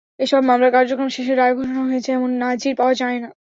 [0.19, 3.29] এসব মামলার কার্যক্রম শেষে রায় ঘোষণা হয়েছে—এমন নজির পাওয়া যায় না।